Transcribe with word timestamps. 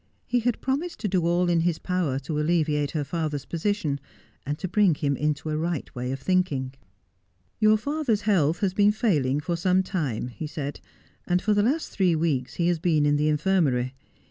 He 0.25 0.39
had 0.39 0.59
promised 0.61 0.99
to 1.01 1.07
do 1.07 1.27
all 1.27 1.47
in 1.47 1.59
his 1.59 1.77
power 1.77 2.17
to 2.21 2.39
alleviate 2.39 2.89
her 2.89 3.03
father's 3.03 3.45
position, 3.45 3.99
and 4.47 4.57
to 4.57 4.67
bring 4.67 4.95
him 4.95 5.15
into 5.15 5.51
a 5.51 5.55
right 5.57 5.93
way 5.93 6.11
of 6.11 6.19
thinking. 6.19 6.73
'Your 7.59 7.77
father's 7.77 8.21
health 8.21 8.61
has 8.61 8.73
been 8.73 8.91
failing 8.91 9.39
for 9.39 9.55
some 9.55 9.83
time,' 9.83 10.29
he 10.29 10.47
said 10.47 10.79
'and 11.27 11.39
for 11.39 11.53
the 11.53 11.61
last 11.61 11.89
three 11.89 12.15
weeks 12.15 12.55
he 12.55 12.65
has 12.67 12.79
been 12.79 13.05
in 13.05 13.15
the 13.17 13.29
infirmary. 13.29 13.93